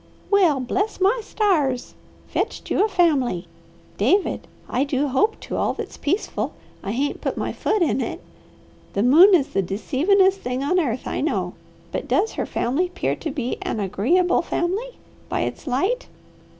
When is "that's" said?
5.75-5.95